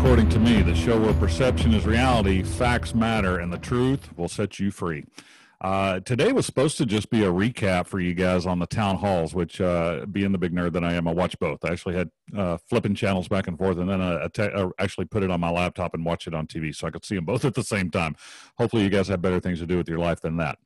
[0.00, 4.30] According to Me, the show where perception is reality, facts matter, and the truth will
[4.30, 5.04] set you free.
[5.60, 8.96] Uh, today was supposed to just be a recap for you guys on the town
[8.96, 11.62] halls, which, uh, being the big nerd that I am, I watch both.
[11.66, 15.22] I actually had uh, flipping channels back and forth, and then I, I actually put
[15.22, 17.44] it on my laptop and watch it on TV so I could see them both
[17.44, 18.16] at the same time.
[18.56, 20.58] Hopefully, you guys have better things to do with your life than that.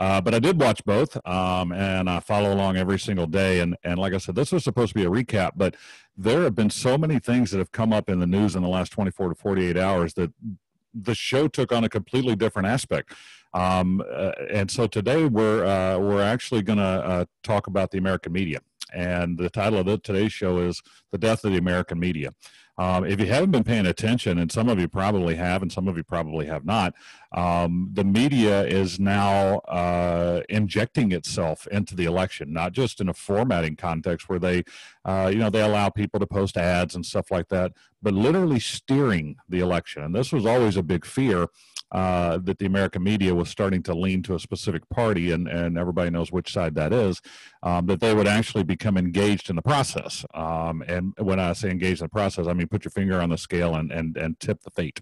[0.00, 3.60] Uh, but I did watch both, um, and I follow along every single day.
[3.60, 5.76] And and like I said, this was supposed to be a recap, but
[6.16, 8.68] there have been so many things that have come up in the news in the
[8.68, 10.32] last 24 to 48 hours that
[10.94, 13.12] the show took on a completely different aspect.
[13.52, 17.98] Um, uh, and so today we're uh, we're actually going to uh, talk about the
[17.98, 18.60] American media.
[18.92, 22.30] And the title of the, today's show is "The Death of the American Media."
[22.80, 25.86] Um, if you haven't been paying attention, and some of you probably have, and some
[25.86, 26.94] of you probably have not,
[27.32, 33.12] um, the media is now uh, injecting itself into the election, not just in a
[33.12, 34.64] formatting context where they,
[35.04, 38.60] uh, you know, they allow people to post ads and stuff like that, but literally
[38.60, 40.02] steering the election.
[40.02, 41.48] And this was always a big fear
[41.92, 45.76] uh, that the American media was starting to lean to a specific party, and, and
[45.76, 47.20] everybody knows which side that is,
[47.62, 50.24] um, that they would actually become engaged in the process.
[50.32, 53.30] Um, and when I say engaged in the process, I mean put your finger on
[53.30, 55.00] the scale and, and, and tip the fate.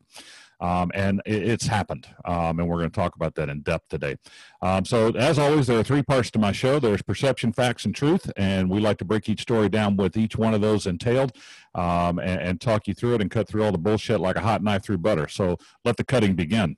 [0.60, 2.06] Um, and it, it's happened.
[2.24, 4.16] Um, and we're going to talk about that in depth today.
[4.62, 7.94] Um, so, as always, there are three parts to my show there's perception, facts, and
[7.94, 8.30] truth.
[8.36, 11.36] And we like to break each story down with each one of those entailed
[11.74, 14.40] um, and, and talk you through it and cut through all the bullshit like a
[14.40, 15.28] hot knife through butter.
[15.28, 16.76] So, let the cutting begin.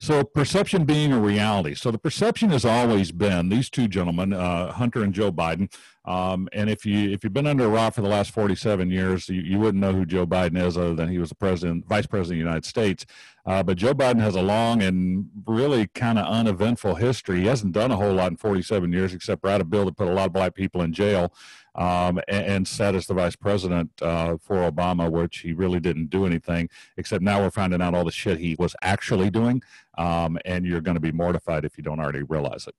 [0.00, 1.74] So perception being a reality.
[1.74, 5.72] So the perception has always been these two gentlemen, uh, Hunter and Joe Biden.
[6.04, 9.28] Um, and if you if you've been under a rock for the last 47 years,
[9.28, 12.06] you, you wouldn't know who Joe Biden is other than he was the president, vice
[12.06, 13.04] president of the United States.
[13.44, 17.40] Uh, but Joe Biden has a long and really kind of uneventful history.
[17.40, 20.08] He hasn't done a whole lot in 47 years except write a bill that put
[20.08, 21.32] a lot of black people in jail
[21.76, 26.08] um, and, and, sat as the vice president uh, for Obama, which he really didn't
[26.08, 29.62] do anything, except now we're finding out all the shit he was actually doing.
[29.98, 32.74] Um, and you're going to be mortified if you don't already realize it.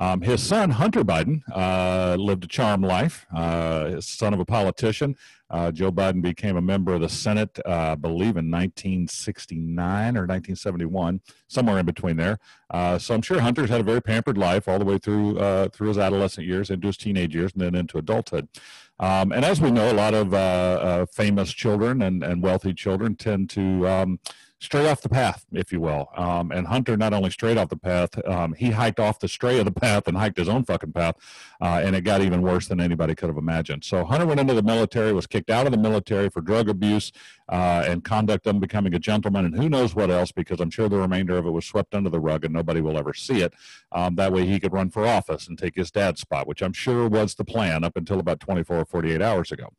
[0.00, 3.26] Um, his son, Hunter Biden, uh, lived a charmed life.
[3.34, 5.14] Uh, son of a politician.
[5.50, 10.22] Uh, Joe Biden became a member of the Senate, uh, I believe, in 1969 or
[10.22, 12.38] 1971, somewhere in between there.
[12.70, 15.68] Uh, so I'm sure Hunter's had a very pampered life all the way through uh,
[15.68, 18.48] through his adolescent years, into his teenage years, and then into adulthood.
[18.98, 23.50] Um, and as we know, a lot of famous children and, and wealthy children tend
[23.50, 24.20] to um,
[24.60, 26.10] straight off the path, if you will.
[26.16, 29.58] Um, and Hunter not only straight off the path, um, he hiked off the stray
[29.58, 31.16] of the path and hiked his own fucking path,
[31.62, 33.84] uh, and it got even worse than anybody could have imagined.
[33.84, 37.10] So Hunter went into the military, was kicked out of the military for drug abuse
[37.48, 40.98] uh, and conduct unbecoming a gentleman, and who knows what else, because I'm sure the
[40.98, 43.54] remainder of it was swept under the rug and nobody will ever see it.
[43.92, 46.74] Um, that way he could run for office and take his dad's spot, which I'm
[46.74, 49.72] sure was the plan up until about 24 or 48 hours ago.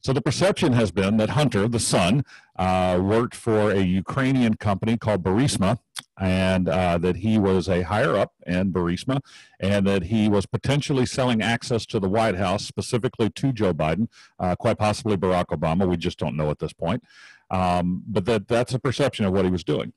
[0.00, 2.24] So the perception has been that Hunter, the son,
[2.56, 5.78] uh, worked for a Ukrainian company called Burisma,
[6.20, 9.20] and uh, that he was a higher up in Burisma,
[9.60, 14.08] and that he was potentially selling access to the White House, specifically to Joe Biden,
[14.38, 15.88] uh, quite possibly Barack Obama.
[15.88, 17.02] We just don't know at this point.
[17.50, 19.92] Um, but that, that's a perception of what he was doing.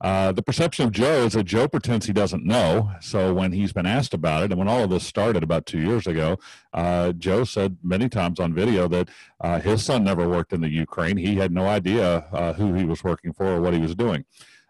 [0.00, 2.90] Uh, the perception of Joe is that Joe pretends he doesn't know.
[3.00, 5.80] So when he's been asked about it, and when all of this started about two
[5.80, 6.38] years ago,
[6.72, 9.08] uh, Joe said many times on video that
[9.40, 11.16] uh, his son never worked in the Ukraine.
[11.16, 14.24] He had no idea uh, who he was working for or what he was doing.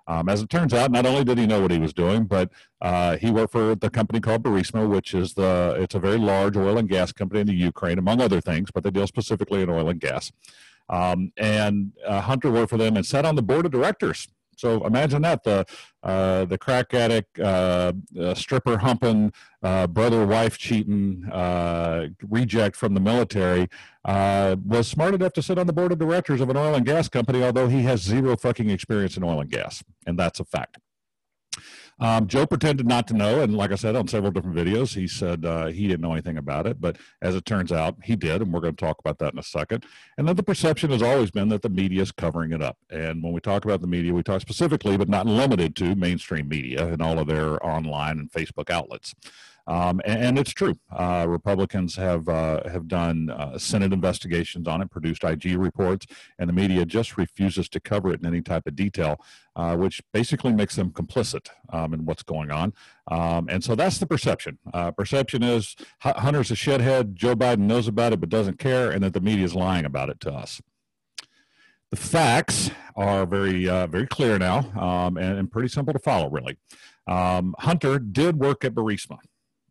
[0.07, 2.51] Um, as it turns out, not only did he know what he was doing, but
[2.83, 6.59] uh, he worked for the company called Burisma, which is the it's a very large
[6.59, 9.71] oil and gas company in the Ukraine, among other things, but they deal specifically in
[9.71, 10.31] oil and gas.
[10.91, 15.23] Um, and Hunter worked for them and sat on the board of directors so imagine
[15.23, 15.65] that the
[16.03, 19.33] uh, the crack addict, uh, uh, stripper humping,
[19.63, 23.69] uh, brother wife cheating, uh, reject from the military
[24.05, 27.09] was smart enough to sit on the board of directors of an oil and gas
[27.09, 30.79] company, although he has zero fucking experience in oil and gas, and that's a fact.
[32.01, 35.07] Um, Joe pretended not to know, and like I said on several different videos, he
[35.07, 36.81] said uh, he didn't know anything about it.
[36.81, 39.39] But as it turns out, he did, and we're going to talk about that in
[39.39, 39.85] a second.
[40.19, 42.77] And then the perception has always been that the media is covering it up.
[42.91, 46.49] And when we talk about the media, we talk specifically, but not limited to, mainstream
[46.49, 49.15] media and all of their online and Facebook outlets.
[49.67, 50.75] Um, and, and, it's true.
[50.93, 56.07] Uh, Republicans have uh, have done uh, Senate investigations on it, produced IG reports,
[56.39, 59.17] and the media just refuses to cover it in any type of detail,
[59.57, 62.75] uh, which basically makes them complicit um, in what's going on.
[63.11, 64.59] Um, and so that's the perception.
[64.73, 67.15] Uh, perception is Hunter's a shithead.
[67.15, 70.11] Joe Biden knows about it but doesn't care, and that the media is lying about
[70.11, 70.61] it to us.
[71.91, 76.29] The facts are very uh, very clear now um, and, and, pretty simple to follow,
[76.29, 76.59] really.
[77.07, 79.19] Um, Hunter did work at Burisma.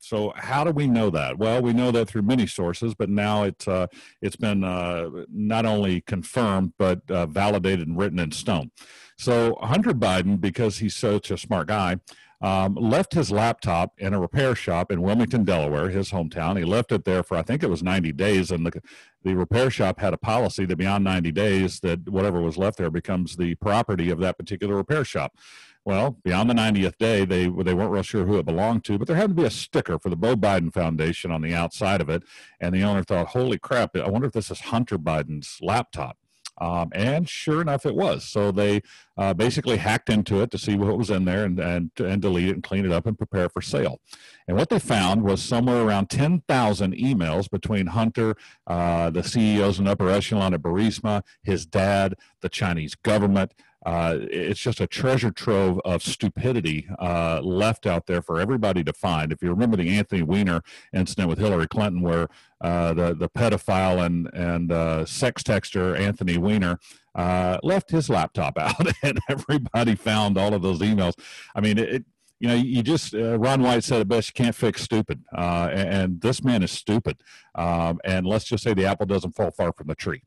[0.04, 1.38] So how do we know that?
[1.38, 3.88] Well, we know that through many sources, but now it's uh,
[4.22, 8.72] it's been uh, not only confirmed but uh, validated and written in stone.
[9.18, 11.98] So Hunter Biden, because he's such a smart guy,
[12.44, 16.58] um, left his laptop in a repair shop in Wilmington, Delaware, his hometown.
[16.58, 18.82] He left it there for I think it was 90 days, and the
[19.24, 22.92] the repair shop had a policy that beyond 90 days, that whatever was left there
[22.92, 25.38] becomes the property of that particular repair shop.
[25.86, 29.08] Well, beyond the 90th day, they they weren't real sure who it belonged to, but
[29.08, 32.10] there had to be a sticker for the Beau Biden Foundation on the outside of
[32.10, 32.24] it,
[32.60, 33.96] and the owner thought, "Holy crap!
[33.96, 36.18] I wonder if this is Hunter Biden's laptop."
[36.60, 38.24] Um, and sure enough, it was.
[38.26, 38.82] So they
[39.18, 42.50] uh, basically hacked into it to see what was in there and, and, and delete
[42.50, 44.00] it and clean it up and prepare for sale.
[44.48, 48.36] And what they found was somewhere around 10,000 emails between Hunter,
[48.68, 53.54] uh, the CEOs and upper echelon at Burisma, his dad, the Chinese government,
[53.86, 58.94] uh, it's just a treasure trove of stupidity uh, left out there for everybody to
[58.94, 59.32] find.
[59.32, 60.62] If you remember the Anthony Weiner
[60.94, 62.30] incident with Hillary Clinton, where
[62.62, 66.80] uh, the the pedophile and and uh, sex texter Anthony Weiner
[67.16, 71.14] uh, left his laptop out, and everybody found all of those emails.
[71.56, 72.06] I mean, it,
[72.40, 75.70] you know, you just uh, Ron White said it best: you can't fix stupid, uh,
[75.72, 77.18] and, and, this man is stupid.
[77.56, 80.24] Um, and let's just say the apple doesn't fall far from the tree.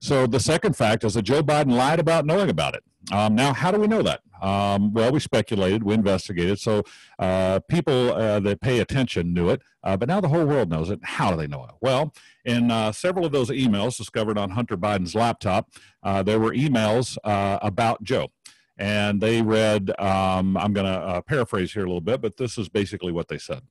[0.00, 2.82] So the second fact is that Joe Biden lied about knowing about it.
[3.12, 4.20] Um, now, how do we know that?
[4.40, 6.58] Um, well, we speculated, we investigated.
[6.58, 6.82] So
[7.18, 10.90] uh, people uh, that pay attention knew it, uh, but now the whole world knows
[10.90, 11.00] it.
[11.02, 11.70] How do they know it?
[11.80, 12.12] Well,
[12.44, 15.70] in uh, several of those emails discovered on Hunter Biden's laptop,
[16.02, 18.28] uh, there were emails uh, about Joe.
[18.76, 22.68] And they read, um, I'm going to paraphrase here a little bit, but this is
[22.68, 23.62] basically what they said.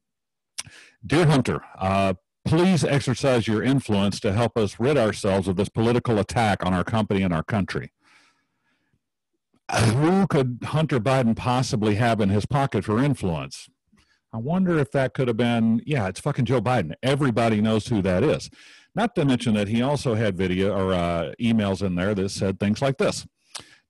[1.06, 1.62] Dear Hunter,
[2.54, 6.84] please exercise your influence to help us rid ourselves of this political attack on our
[6.84, 7.92] company and our country
[9.72, 13.70] who could Hunter Biden possibly have in his pocket for influence?
[14.32, 16.94] I wonder if that could have been, yeah, it's fucking Joe Biden.
[17.02, 18.50] Everybody knows who that is.
[18.96, 22.60] Not to mention that he also had video or uh, emails in there that said
[22.60, 23.26] things like this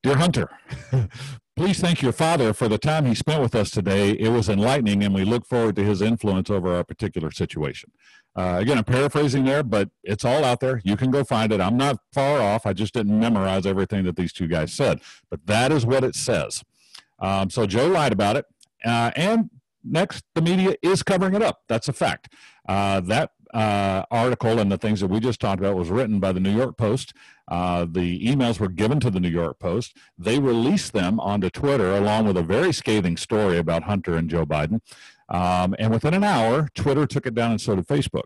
[0.03, 0.49] Dear Hunter,
[1.55, 4.11] please thank your father for the time he spent with us today.
[4.11, 7.91] It was enlightening, and we look forward to his influence over our particular situation.
[8.35, 10.81] Uh, again, I'm paraphrasing there, but it's all out there.
[10.83, 11.61] You can go find it.
[11.61, 12.65] I'm not far off.
[12.65, 16.15] I just didn't memorize everything that these two guys said, but that is what it
[16.15, 16.63] says.
[17.19, 18.45] Um, so Joe lied about it.
[18.83, 19.49] Uh, and
[19.83, 21.61] next, the media is covering it up.
[21.67, 22.33] That's a fact.
[22.67, 26.31] Uh, that uh, article and the things that we just talked about was written by
[26.31, 27.13] the New York Post.
[27.47, 29.95] Uh, the emails were given to the New York Post.
[30.17, 34.45] They released them onto Twitter along with a very scathing story about Hunter and Joe
[34.45, 34.81] Biden.
[35.33, 38.23] Um, and within an hour, Twitter took it down and so did Facebook.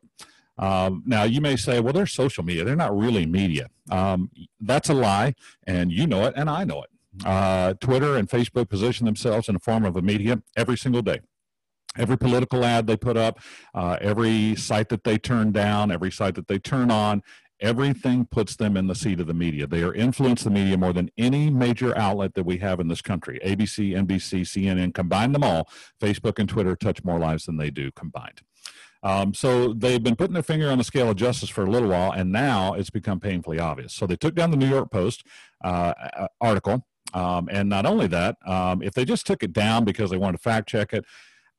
[0.60, 2.64] Um, now, you may say, well, they're social media.
[2.64, 3.68] They're not really media.
[3.90, 6.90] Um, that's a lie, and you know it, and I know it.
[7.26, 11.20] Uh, Twitter and Facebook position themselves in the form of a media every single day.
[11.98, 13.40] Every political ad they put up,
[13.74, 17.24] uh, every site that they turn down, every site that they turn on,
[17.60, 19.68] everything puts them in the seat of the media.
[19.68, 23.02] They are influence the media more than any major outlet that we have in this
[23.02, 23.40] country.
[23.44, 25.70] ABC, NBC, CNN, combine them all.
[26.02, 28.42] Facebook and Twitter touch more lives than they do combined.
[29.04, 31.90] Um, so they've been putting their finger on the scale of justice for a little
[31.90, 33.94] while, and now it's become painfully obvious.
[33.94, 35.24] So they took down the New York Post
[35.64, 35.94] uh,
[36.42, 36.86] article.
[37.14, 40.38] Um, and not only that, um, if they just took it down because they wanted
[40.38, 41.06] to fact check it,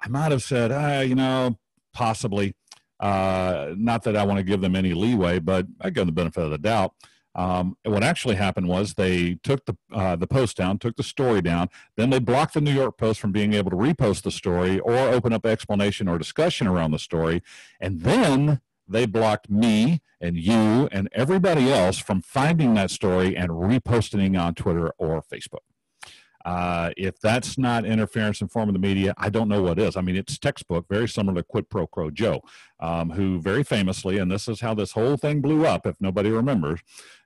[0.00, 1.59] I might have said, ah, you know,
[1.93, 2.55] possibly.
[3.00, 6.12] Uh, not that I want to give them any leeway, but I give them the
[6.12, 6.95] benefit of the doubt.
[7.35, 11.40] Um, what actually happened was they took the uh, the post down, took the story
[11.40, 14.81] down, then they blocked the New York Post from being able to repost the story
[14.81, 17.43] or open up explanation or discussion around the story,
[17.81, 23.50] and then they blocked me and you and everybody else from finding that story and
[23.50, 25.62] reposting on Twitter or Facebook.
[26.45, 29.97] Uh, if that's not interference in form of the media, I don't know what is.
[29.97, 32.42] I mean, it's textbook, very similar to Quid Pro Quo Joe,
[32.80, 36.30] um, who very famously, and this is how this whole thing blew up, if nobody
[36.30, 36.80] remembers,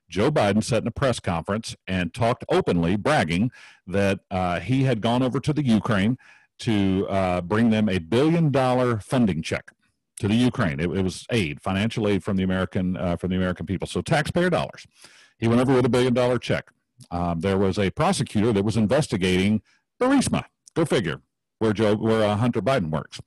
[0.09, 3.51] Joe Biden sat in a press conference and talked openly, bragging
[3.87, 6.17] that uh, he had gone over to the Ukraine
[6.59, 9.71] to uh, bring them a billion dollar funding check
[10.19, 10.79] to the Ukraine.
[10.79, 14.01] It, it was aid, financial aid from the American uh, from the American people, so
[14.01, 14.85] taxpayer dollars.
[15.39, 16.69] He went over with a billion dollar check
[17.11, 19.61] um, there was a prosecutor that was investigating
[20.01, 20.45] Burisma.
[20.75, 21.21] Go figure,
[21.59, 23.19] where Joe, where uh, Hunter Biden works,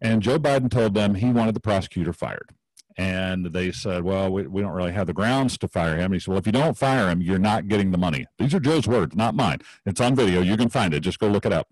[0.00, 2.50] and Joe Biden told them he wanted the prosecutor fired.
[2.96, 6.14] And they said, "Well, we, we don't really have the grounds to fire him." And
[6.14, 8.60] he said, "Well, if you don't fire him, you're not getting the money." These are
[8.60, 9.60] Joe's words, not mine.
[9.86, 10.42] It's on video.
[10.42, 11.00] You can find it.
[11.00, 11.68] Just go look it up.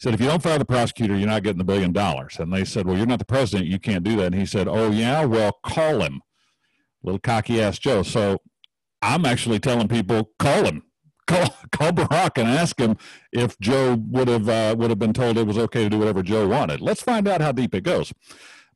[0.00, 2.38] He said, if you don't fire the prosecutor, you're not getting the billion dollars.
[2.38, 3.68] And they said, well, you're not the president.
[3.68, 4.32] You can't do that.
[4.32, 6.22] And he said, oh, yeah, well, call him.
[7.02, 8.02] Little cocky ass Joe.
[8.02, 8.38] So
[9.02, 10.82] I'm actually telling people, call him.
[11.26, 12.96] call, call Barack and ask him
[13.32, 16.22] if Joe would have uh, would have been told it was okay to do whatever
[16.22, 16.80] Joe wanted.
[16.80, 18.12] Let's find out how deep it goes.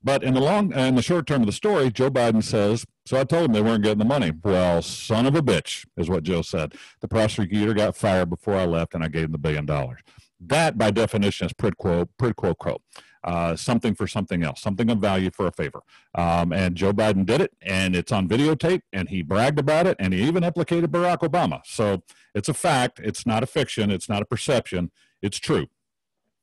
[0.03, 3.19] But in the long, in the short term of the story, Joe Biden says, "So
[3.19, 6.25] I told him they weren't getting the money." Well, son of a bitch, is what
[6.25, 6.75] Joe said.
[7.01, 10.01] The prosecutor got fired before I left, and I gave him the billion dollars.
[10.41, 12.83] That, by definition, is quid quo, quid quo quo.
[13.25, 15.81] Uh, something for something else, something of value for a favor.
[16.15, 19.97] Um, and Joe Biden did it, and it's on videotape, and he bragged about it,
[19.99, 21.63] and he even implicated Barack Obama.
[21.65, 22.03] So
[22.35, 23.01] it's a fact.
[23.03, 23.91] It's not a fiction.
[23.91, 24.91] It's not a perception.
[25.23, 25.69] It's true.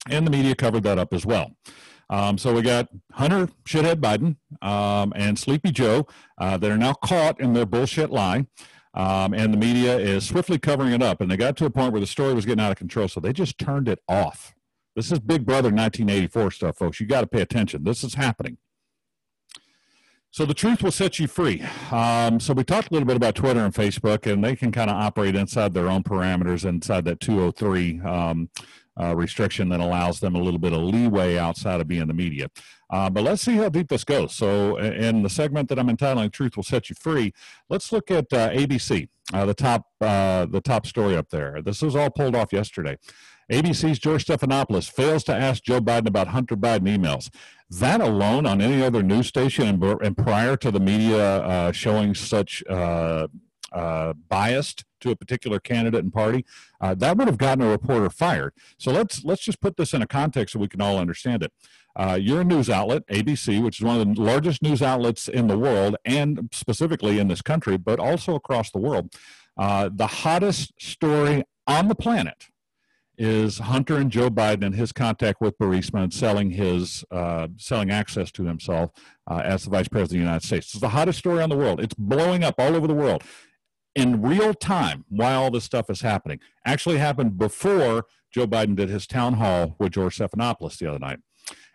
[0.10, 1.52] And the media covered that up as well.
[2.10, 6.08] Um, so we got Hunter Shithead Biden um, and Sleepy Joe
[6.40, 8.48] uh, that are now caught in their bullshit lie.
[8.94, 11.22] Um, and the media is swiftly covering it up.
[11.22, 13.20] And they got to a point where the story was getting out of control, so
[13.20, 14.54] they just turned it off.
[14.96, 17.00] This is Big Brother 1984 stuff, folks.
[17.00, 17.84] You got to pay attention.
[17.84, 18.58] This is happening.
[20.32, 21.62] So the truth will set you free.
[21.92, 24.90] Um, so we talked a little bit about Twitter and Facebook, and they can kind
[24.90, 28.50] of operate inside their own parameters, inside that 203 um,
[29.00, 32.48] uh, restriction that allows them a little bit of leeway outside of being the media.
[32.90, 34.36] Uh, but let's see how deep this goes.
[34.36, 37.34] So, in the segment that I'm entitling "Truth Will Set You Free,"
[37.70, 41.62] let's look at uh, ABC, uh, the top uh, the top story up there.
[41.62, 42.98] This was all pulled off yesterday.
[43.52, 47.30] ABC's George Stephanopoulos fails to ask Joe Biden about Hunter Biden emails.
[47.70, 52.16] That alone, on any other news station, and, and prior to the media uh, showing
[52.16, 52.64] such
[53.72, 56.46] uh, biased to a particular candidate and party,
[56.80, 58.54] uh, that would have gotten a reporter fired.
[58.78, 61.52] So let's let's just put this in a context so we can all understand it.
[61.96, 65.48] Uh, you're a news outlet, ABC, which is one of the largest news outlets in
[65.48, 69.14] the world and specifically in this country, but also across the world.
[69.58, 72.48] Uh, the hottest story on the planet
[73.24, 77.92] is Hunter and Joe Biden and his contact with Burisma and selling his uh, selling
[77.92, 78.90] access to himself
[79.30, 80.74] uh, as the vice president of the United States.
[80.74, 81.80] It's the hottest story on the world.
[81.80, 83.24] It's blowing up all over the world
[83.94, 86.40] in real time while all this stuff is happening.
[86.66, 91.20] Actually happened before Joe Biden did his town hall with George Stephanopoulos the other night.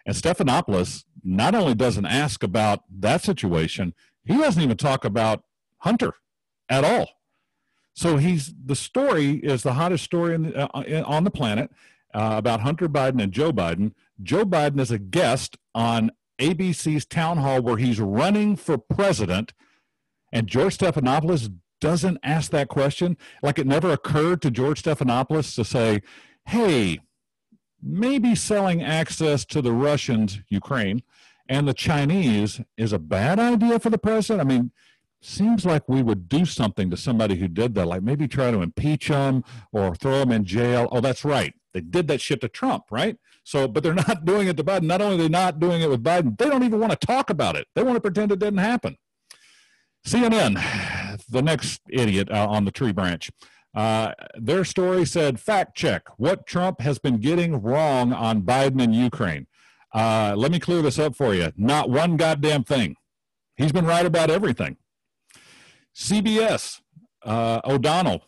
[0.05, 5.45] And Stephanopoulos not only doesn't ask about that situation, he doesn't even talk about
[5.79, 6.15] Hunter
[6.69, 7.09] at all.
[7.97, 10.69] So he's the story is the hottest story in, uh,
[11.07, 11.71] on the planet
[12.15, 13.93] uh, about Hunter Biden and Joe Biden.
[14.23, 19.55] Joe Biden is a guest on ABC's town hall where he's running for president,
[20.31, 21.51] and George Stephanopoulos
[21.81, 26.03] doesn't ask that question, like it never occurred to George Stephanopoulos to say,
[26.45, 27.01] hey,
[27.83, 31.03] maybe selling access to the Russians, Ukraine,
[31.49, 34.41] and the Chinese is a bad idea for the president?
[34.41, 34.71] I mean,
[35.27, 38.63] seems like we would do something to somebody who did that, like maybe try to
[38.63, 40.89] impeach them or throw them in jail.
[40.93, 41.55] Oh, that's right.
[41.75, 43.17] They did that shit to Trump, right?
[43.45, 44.85] So, but they're not doing it to Biden.
[44.85, 47.31] Not only are they not doing it with Biden, they don't even want to talk
[47.31, 47.67] about it.
[47.75, 48.97] They want to pretend it didn't happen.
[50.07, 53.31] CNN, the next idiot uh, on the tree branch.
[53.75, 58.95] Uh, their story said, fact check what Trump has been getting wrong on Biden and
[58.95, 59.47] Ukraine.
[59.93, 61.53] Uh, let me clear this up for you.
[61.57, 62.97] Not one goddamn thing.
[63.57, 64.79] He's been right about everything.
[65.97, 66.83] CBS,
[67.25, 68.23] uh, O'Donnell,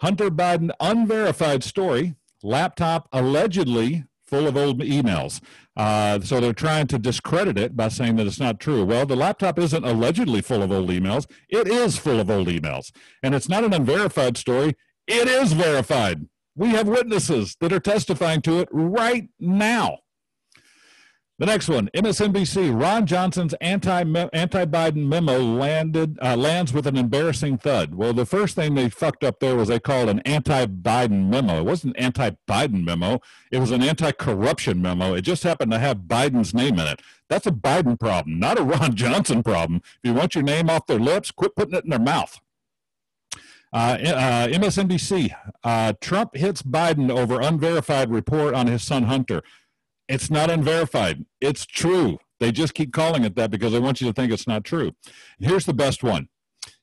[0.00, 5.40] Hunter Biden unverified story, laptop allegedly full of old emails.
[5.76, 8.84] Uh, so they're trying to discredit it by saying that it's not true.
[8.84, 11.26] Well, the laptop isn't allegedly full of old emails.
[11.48, 12.90] It is full of old emails.
[13.22, 14.74] And it's not an unverified story.
[15.06, 16.26] It is verified.
[16.56, 19.98] We have witnesses that are testifying to it right now.
[21.36, 22.80] The next one, MSNBC.
[22.80, 27.96] Ron Johnson's anti anti Biden memo landed uh, lands with an embarrassing thud.
[27.96, 31.58] Well, the first thing they fucked up there was they called an anti Biden memo.
[31.58, 33.20] It wasn't an anti Biden memo.
[33.50, 35.14] It was an anti corruption memo.
[35.14, 37.02] It just happened to have Biden's name in it.
[37.28, 39.82] That's a Biden problem, not a Ron Johnson problem.
[39.84, 42.38] If you want your name off their lips, quit putting it in their mouth.
[43.72, 45.34] Uh, uh, MSNBC.
[45.64, 49.42] Uh, Trump hits Biden over unverified report on his son Hunter.
[50.08, 51.24] It's not unverified.
[51.40, 52.18] It's true.
[52.40, 54.92] They just keep calling it that because they want you to think it's not true.
[55.38, 56.28] Here's the best one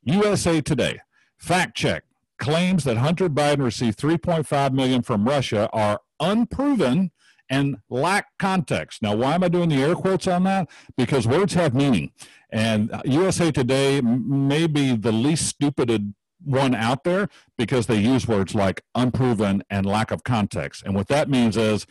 [0.04, 1.02] USA Today.
[1.38, 2.04] Fact check
[2.40, 7.12] claims that Hunter Biden received 3.5 million from Russia are unproven
[7.50, 9.02] and lack context.
[9.02, 10.70] Now, why am I doing the air quotes on that?
[10.98, 12.12] Because words have meaning.
[12.50, 16.14] And USA Today may be the least stupid
[16.44, 20.84] one out there because they use words like unproven and lack of context.
[20.84, 21.86] And what that means is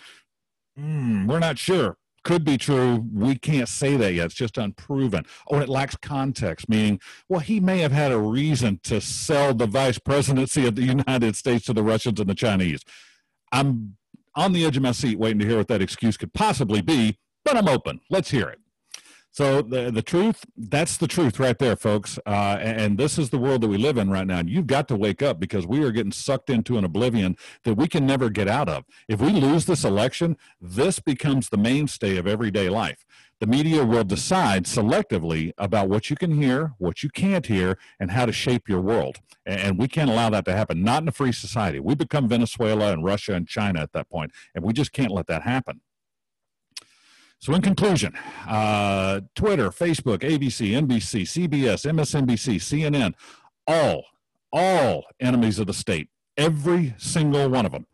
[0.79, 1.97] mm, we're not sure.
[2.23, 3.07] Could be true.
[3.15, 4.27] We can't say that yet.
[4.27, 5.25] It's just unproven.
[5.51, 9.67] Oh, it lacks context, meaning, well, he may have had a reason to sell the
[9.67, 12.83] vice presidency of the United States to the Russians and the Chinese.
[13.53, 13.97] I'm
[14.37, 17.19] on the edge of my seat waiting to hear what that excuse could possibly be,
[17.45, 18.01] but I'm open.
[18.11, 18.59] Let's hear it.
[19.33, 22.19] So the the truth, that's the truth right there, folks.
[22.27, 24.39] Uh, and this is the world that we live in right now.
[24.39, 27.75] And you've got to wake up because we are getting sucked into an oblivion that
[27.75, 28.85] we can never get out of.
[29.09, 33.05] If we lose this election, this becomes the mainstay of everyday life.
[33.39, 38.11] The media will decide selectively about what you can hear, what you can't hear, and
[38.11, 39.21] how to shape your world.
[39.47, 40.83] And we can't allow that to happen.
[40.83, 41.81] Not in a free society.
[41.81, 45.27] We become Venezuela and Russia and China at that point, and we just can't let
[45.29, 45.81] that happen.
[47.41, 48.13] So, in conclusion,
[48.47, 53.15] uh, Twitter, Facebook, ABC, NBC, CBS, MSNBC, CNN,
[53.67, 54.05] all,
[54.53, 56.09] all enemies of the state.
[56.37, 57.87] Every single one of them.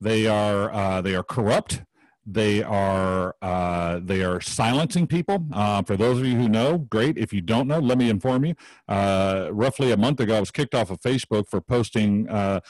[0.00, 1.82] They are uh, they are corrupt.
[2.26, 5.46] They are uh, they are silencing people.
[5.52, 7.18] Uh, for those of you who know, great.
[7.18, 8.54] If you don't know, let me inform you.
[8.88, 12.60] Uh, roughly a month ago, I was kicked off of Facebook for posting uh,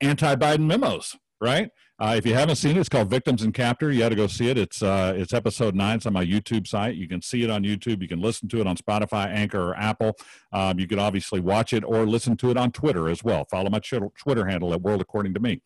[0.00, 1.16] anti-Biden memos.
[1.40, 1.70] Right.
[1.96, 3.92] Uh, if you haven't seen it, it's called Victims and Captor.
[3.92, 4.58] You got to go see it.
[4.58, 5.96] It's uh, it's episode nine.
[5.96, 6.96] It's on my YouTube site.
[6.96, 8.02] You can see it on YouTube.
[8.02, 10.16] You can listen to it on Spotify, Anchor, or Apple.
[10.52, 13.44] Um, you can obviously watch it or listen to it on Twitter as well.
[13.44, 15.60] Follow my Twitter handle at World According to Me.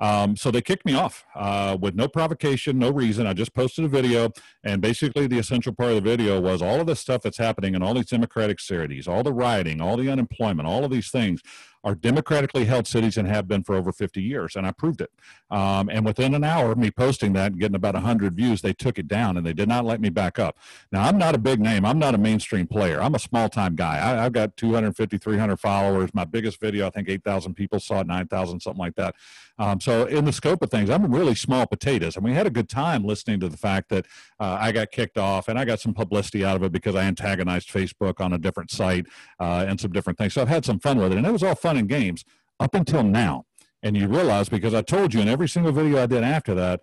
[0.00, 3.26] Um, so they kicked me off uh, with no provocation, no reason.
[3.26, 4.32] I just posted a video,
[4.64, 7.74] and basically the essential part of the video was all of the stuff that's happening
[7.74, 11.42] in all these democratic cities, all the rioting, all the unemployment, all of these things
[11.82, 14.56] are democratically held cities and have been for over 50 years.
[14.56, 15.10] And I proved it.
[15.50, 18.72] Um, and within an hour of me posting that and getting about 100 views, they
[18.72, 20.58] took it down and they did not let me back up.
[20.92, 21.84] Now, I'm not a big name.
[21.84, 23.00] I'm not a mainstream player.
[23.00, 23.96] I'm a small time guy.
[23.96, 26.10] I, have got 250, 300 followers.
[26.12, 29.14] My biggest video, I think 8,000 people saw it, 9,000, something like that.
[29.60, 32.16] Um, so, in the scope of things, I'm really small potatoes.
[32.16, 34.06] And we had a good time listening to the fact that
[34.40, 37.02] uh, I got kicked off and I got some publicity out of it because I
[37.02, 39.06] antagonized Facebook on a different site
[39.38, 40.32] uh, and some different things.
[40.32, 41.18] So, I've had some fun with it.
[41.18, 42.24] And it was all fun fun and games
[42.58, 43.44] up until now.
[43.82, 46.80] And you realize because I told you in every single video I did after that,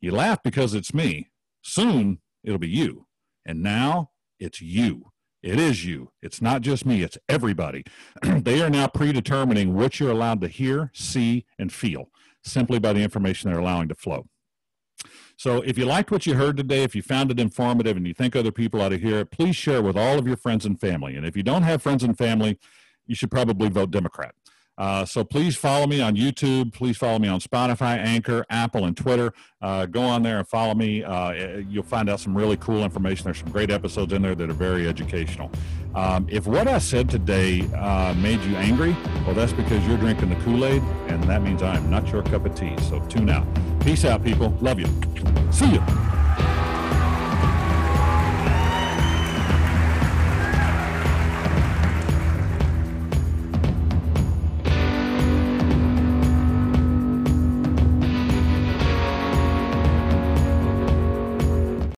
[0.00, 1.30] you laugh because it's me.
[1.62, 3.06] Soon it'll be you.
[3.44, 5.12] And now it's you.
[5.42, 6.10] It is you.
[6.22, 7.84] It's not just me, it's everybody.
[8.22, 12.08] they are now predetermining what you're allowed to hear, see, and feel
[12.42, 14.26] simply by the information they're allowing to flow.
[15.36, 18.14] So if you liked what you heard today, if you found it informative and you
[18.14, 20.64] think other people ought to hear it, please share it with all of your friends
[20.64, 21.14] and family.
[21.14, 22.58] And if you don't have friends and family,
[23.06, 24.34] you should probably vote Democrat.
[24.76, 26.72] Uh, so please follow me on YouTube.
[26.72, 29.32] Please follow me on Spotify, Anchor, Apple, and Twitter.
[29.62, 31.04] Uh, go on there and follow me.
[31.04, 33.24] Uh, you'll find out some really cool information.
[33.24, 35.50] There's some great episodes in there that are very educational.
[35.94, 40.30] Um, if what I said today uh, made you angry, well, that's because you're drinking
[40.30, 42.74] the Kool Aid, and that means I am not your cup of tea.
[42.88, 43.46] So tune out.
[43.80, 44.50] Peace out, people.
[44.60, 44.86] Love you.
[45.52, 46.23] See you.